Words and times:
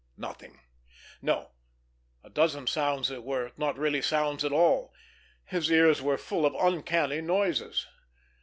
Nothing! 0.17 0.61
No; 1.21 1.51
a 2.23 2.29
dozen 2.31 2.65
sounds 2.65 3.07
that 3.09 3.23
were 3.23 3.51
not 3.55 3.77
really 3.77 4.01
sounds 4.01 4.43
at 4.43 4.51
all. 4.51 4.91
His 5.45 5.69
ears 5.69 6.01
were 6.01 6.17
full 6.17 6.43
of 6.43 6.55
uncanny 6.55 7.21
noises. 7.21 7.85